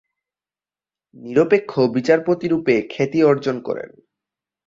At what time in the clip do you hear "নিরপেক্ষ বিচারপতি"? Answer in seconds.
1.15-2.45